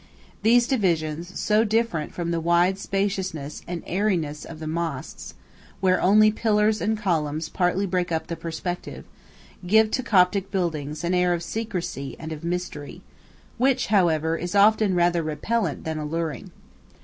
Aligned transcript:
These 0.41 0.65
divisions, 0.65 1.39
so 1.39 1.63
different 1.63 2.11
from 2.11 2.31
the 2.31 2.41
wide 2.41 2.79
spaciousness 2.79 3.61
and 3.67 3.83
airiness 3.85 4.45
of 4.45 4.57
the 4.57 4.65
mosques, 4.65 5.35
where 5.79 6.01
only 6.01 6.31
pillars 6.31 6.81
and 6.81 6.97
columns 6.97 7.49
partly 7.49 7.85
break 7.85 8.11
up 8.11 8.25
the 8.25 8.35
perspective, 8.35 9.05
give 9.67 9.91
to 9.91 10.01
Coptic 10.01 10.49
buildings 10.49 11.03
an 11.03 11.13
air 11.13 11.35
of 11.35 11.43
secrecy 11.43 12.15
and 12.17 12.31
of 12.31 12.43
mystery, 12.43 13.01
which, 13.59 13.87
however, 13.93 14.35
is 14.37 14.55
often 14.55 14.95
rather 14.95 15.21
repellent 15.21 15.83
than 15.83 15.99
alluring. 15.99 16.49